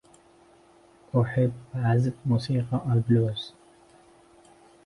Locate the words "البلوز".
2.93-3.53